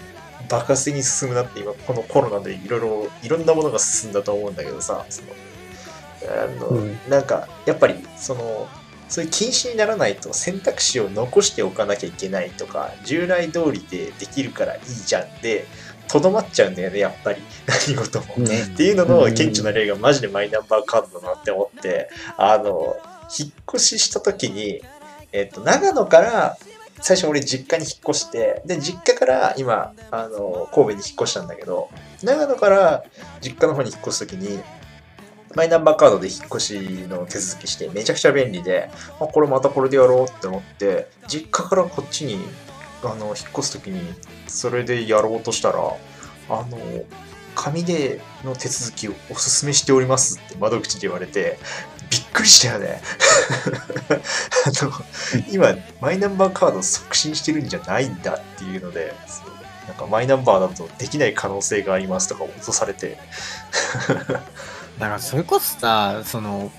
[0.50, 5.30] 爆発的に進むなって今このコロナでいろいろいろんなものが進んだと思うんだけどさその
[6.30, 6.98] あの、うん。
[7.10, 8.67] なんかやっぱりその
[9.10, 15.65] そういう禁止にならないと選択肢を残しておかなきゃいけないとか従来通りでできるからいいじゃんで
[16.13, 18.36] とどまっちゃうんだよねやっぱり 何事も。
[18.38, 18.62] ね。
[18.62, 22.97] っていうのの顕著な例がマジでマイナンバーカードだなって思って、あの、
[23.38, 24.84] 引っ越しした時に、
[25.32, 26.58] えっと、長野から、
[27.02, 31.89] 最初俺実家に引っ越して、で、実家から今、あの、神戸に引っ越したんだけど、
[32.21, 33.04] 長野から
[33.41, 34.62] 実家の方に引っ越す時に、
[35.56, 42.39] マイナンバーカードで引っ越しの手続きしてめちゃくちゃ便利で、あ、これまたこれでやろうって思って、実家からこっちに、
[43.11, 44.13] あの、引っ越す時に、
[44.47, 45.79] それでやろうとしたら、
[46.49, 46.77] あの、
[47.55, 51.59] 紙での手続きをお勧めしておりますって窓口で言われて、
[52.09, 53.01] びっくりしたよね。
[54.65, 54.91] あの、
[55.51, 59.15] 今、マイナンバーカード促進してるんじゃないんだっていうので、
[59.87, 63.17] なんかマイナンバーだとできない可能性がありますとか脅されて、
[64.99, 66.71] だからそれこそさ、その、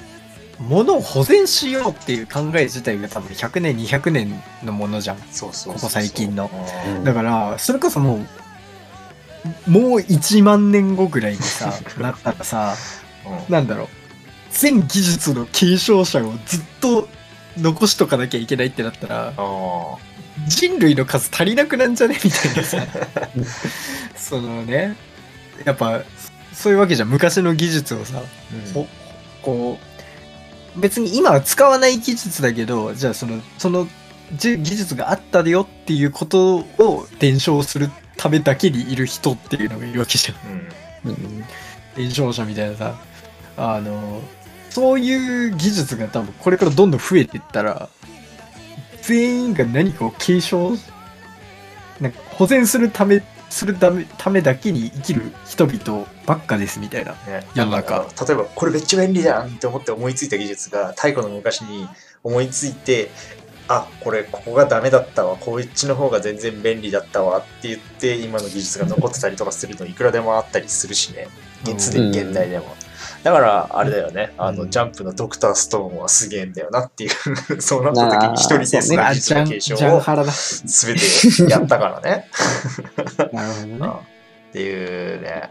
[0.61, 5.19] 物を保全しようっていう考え自体が多分100年、200年のものじゃん。
[5.31, 6.51] そうそうここ最近の。
[6.87, 6.97] うん。
[6.97, 8.25] うんだから、それこそも
[9.67, 12.77] う、もう1万年後ぐらいにさ、 なったらさ、
[13.27, 13.53] うん。
[13.53, 13.89] なんだろう、
[14.51, 17.09] 全技術の継承者をずっと
[17.59, 19.97] 残しとかなきゃいけないってなったら、あ
[20.49, 22.19] 人類の数足りなくなんじゃね？
[22.23, 22.87] みたいなさ。
[24.17, 24.97] そのね、
[25.65, 26.03] やっぱ、
[26.53, 27.09] そういうわけじゃん。
[27.09, 28.89] 昔の技術をさ、ーほ
[29.43, 29.94] こう、
[30.77, 33.89] 別に今は使わない技術だけど、じゃあその、その
[34.33, 41.11] じ技術があったよっていうことを伝承するためだけにいる人っていうのがいるわけじゃん。
[41.11, 41.45] うん。
[41.97, 42.99] 伝承者みたいなさ、
[43.57, 44.21] あの、
[44.71, 47.89] そういう技術が多分これからどんどん増えていったら、
[49.03, 50.77] 全員が何かを継承、
[52.01, 53.23] なんか保全するため、
[53.55, 57.13] するためためだけに生きる人々ばっかですみたいな。
[57.13, 57.99] ね、世の中。
[58.01, 61.87] なんか例えばこれめっちゃ便利じゃんって思って思いついた技術が太古の昔に
[62.25, 63.13] 思いついて
[63.69, 65.37] あこれここがダメだったわ。
[65.37, 71.29] こっちの方が全然便利だったわって言って今の技術が残ってたりとかするのいくらでもあったりするしね。
[71.69, 71.79] うん。
[71.79, 72.75] すでに現代でも、
[73.23, 74.35] だからあれだよね。
[74.39, 74.71] あの、うん。
[74.71, 77.11] ジャンプのドクターストーンはすげえんだよなっていう。
[77.61, 80.03] そうなった時に一人でそのあ、技ジャン、術の継承を。
[80.65, 80.97] 全
[81.47, 82.29] てやったからね。
[83.33, 83.77] なるほどね。
[83.79, 83.91] うん。
[83.91, 84.01] っ
[84.53, 85.51] ていうね。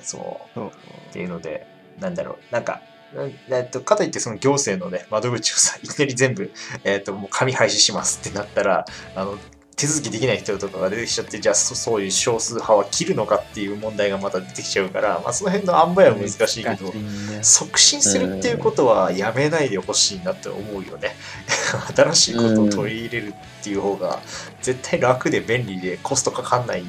[0.00, 0.60] そう。
[0.60, 0.70] っ
[1.12, 1.66] ていうので、
[2.00, 2.80] なんだろう、なんか、
[3.14, 6.50] うんえっと、かといってその行政のね、窓口をさ、いきなり全部、
[6.82, 9.38] えっと、もう紙廃止しますってなったら、あの、
[9.76, 21.16] 手続きできない人とかが出てきちゃって、じゃあそそういう少数派は切るのかっていう問題がまた出てきちゃうから、まあその辺の塩梅は難しいけど、んだよ促進するっていうことはやめないでほしいなって思うよね。
[21.94, 24.20] 新しいことを取り入れるっていう方が
[24.62, 26.84] 絶対楽で便利でコストかかんない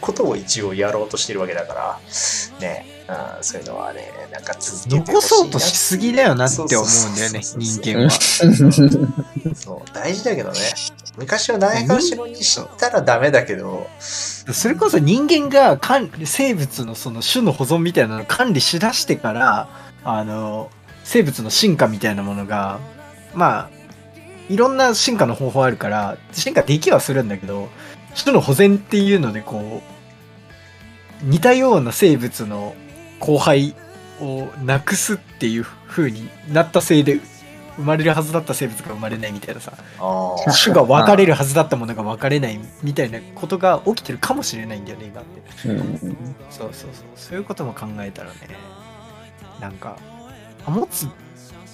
[0.00, 2.00] ことを一応やろうとしてるわけだから、
[2.60, 8.10] ね、あーそういうのはね、なんか続けて残そうとしすぎだよなって思うんだよね、人間は。
[9.54, 10.58] そう大事だけどね。
[11.16, 19.68] 昔はないがしろにしたらダメだけど、それこそ人間が管理生物のその種の保存みたいなのを管理しだしてから、
[20.04, 20.70] あの、
[21.04, 22.80] 生物の進化みたいなものが、
[23.34, 23.70] まあ、
[24.48, 27.68] いろんな進化の方法あるから、進化できはするんだけど、
[28.14, 29.82] 種の保全っていうのでこ
[31.22, 32.74] う、似たような生物の
[33.20, 33.74] 後輩
[34.20, 37.20] をなくすっていう風になったせいで、
[37.76, 39.72] 生まれるはずだった生物が生まれないみたいなさ、
[40.62, 45.68] 種が分かれるはずだったものが分かれないみたいなことが起きてるかもしれないんだよね、今って。
[45.68, 47.06] うんそうそうそう。
[47.16, 48.36] そういうことも考えたらね、
[49.60, 49.96] なんか、
[50.64, 51.08] 保つ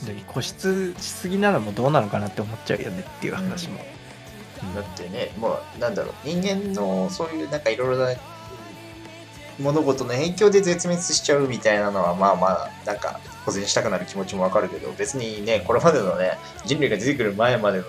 [0.07, 3.79] のに固執しすぎなのもどうなのかなって思っちゃうよねっていう話も。
[4.75, 8.15] だってね、もうなんだろう、人間のそういうなんかいろいろな
[9.59, 17.85] 物事の影響で絶滅しちゃうみたいなのは、まあまあ、なんか保全したくなる気持ちもわかるけど、別にね、これまでのね、人類が出てくる前までの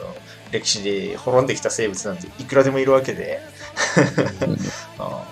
[0.52, 3.40] 歴史で滅んできた生物なんていくらでもいるわけで、
[4.98, 5.24] あ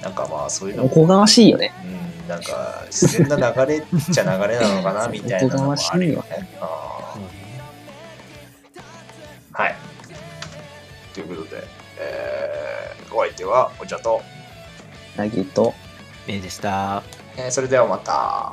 [0.00, 1.72] ーなんかまあそういうのおこがましいよね。
[2.22, 6.48] うん、なんか自然な流れっちゃ流れなのかな みたいなのもあるよね。
[9.52, 9.76] はい。
[11.14, 11.64] ということで、
[11.98, 14.20] えーお相手はお茶と、
[15.16, 15.72] なぎと、
[16.28, 17.02] ええでした。
[17.38, 18.52] えーそれではまた。